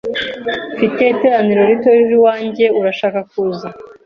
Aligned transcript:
Mfite 0.73 0.99
iteraniro 1.13 1.61
rito 1.69 1.87
ejo 1.99 2.11
iwanjye. 2.19 2.65
Urashaka 2.79 3.19
kuza? 3.29 3.67